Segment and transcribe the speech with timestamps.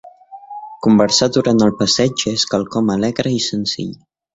[0.87, 3.99] Conversar durant el passeig és quelcom alegre i senzill.